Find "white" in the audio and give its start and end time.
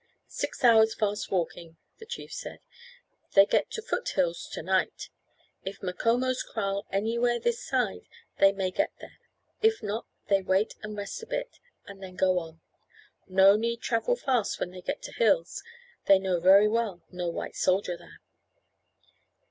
17.29-17.55